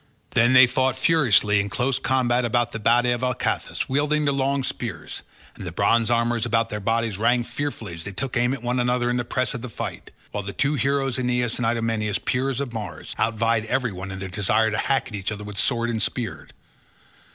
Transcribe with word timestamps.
Then 0.31 0.53
they 0.53 0.65
fought 0.65 0.97
furiously 0.97 1.59
in 1.61 1.69
close 1.69 1.99
combat 1.99 2.43
about 2.43 2.71
the 2.71 2.79
body 2.79 3.11
of 3.11 3.21
Alcathous, 3.21 3.87
wielding 3.87 4.25
their 4.25 4.33
long 4.33 4.63
spears; 4.63 5.21
and 5.53 5.63
the 5.63 5.71
bronze 5.71 6.09
armour 6.09 6.39
about 6.43 6.69
their 6.69 6.79
bodies 6.79 7.19
rang 7.19 7.43
fearfully 7.43 7.93
as 7.93 8.03
they 8.03 8.11
took 8.11 8.35
aim 8.35 8.51
at 8.55 8.63
one 8.63 8.79
another 8.79 9.11
in 9.11 9.17
the 9.17 9.23
press 9.23 9.53
of 9.53 9.61
the 9.61 9.69
fight, 9.69 10.09
while 10.31 10.41
the 10.41 10.53
two 10.53 10.73
heroes 10.73 11.19
Aeneas 11.19 11.57
and 11.57 11.67
Idomeneus, 11.67 12.17
peers 12.17 12.59
of 12.59 12.73
Mars, 12.73 13.13
outvied 13.19 13.65
everyone 13.65 14.09
in 14.09 14.17
their 14.17 14.29
desire 14.29 14.71
to 14.71 14.77
hack 14.79 15.07
at 15.09 15.13
each 15.15 15.31
other 15.31 15.43
with 15.43 15.59
sword 15.59 15.91
and 15.91 16.01
spear. 16.01 16.47